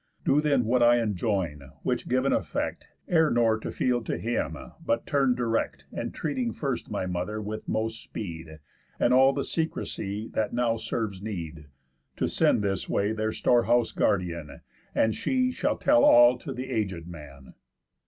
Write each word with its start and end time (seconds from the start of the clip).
Do 0.25 0.41
then 0.41 0.65
what 0.65 0.81
I 0.81 0.99
enjoin; 0.99 1.73
which 1.83 2.07
giv'n 2.09 2.35
effect, 2.35 2.87
Err 3.07 3.29
nor 3.29 3.59
to 3.59 3.69
field 3.71 4.03
to 4.07 4.17
him, 4.17 4.57
but 4.83 5.05
turn 5.05 5.35
direct, 5.35 5.85
Entreating 5.93 6.53
first 6.53 6.89
my 6.89 7.05
mother, 7.05 7.39
with 7.39 7.67
most 7.69 8.01
speed, 8.01 8.57
And 8.99 9.13
all 9.13 9.31
the 9.31 9.43
secrecy 9.43 10.27
that 10.29 10.53
now 10.53 10.75
serves 10.77 11.21
need, 11.21 11.67
To 12.15 12.27
send 12.27 12.63
this 12.63 12.89
way 12.89 13.11
their 13.11 13.31
store 13.31 13.65
house 13.65 13.91
guardian, 13.91 14.61
And 14.95 15.13
she 15.13 15.51
shall 15.51 15.77
tell 15.77 16.03
all 16.03 16.39
to 16.39 16.51
the 16.51 16.71
aged 16.71 17.07
man." 17.07 17.53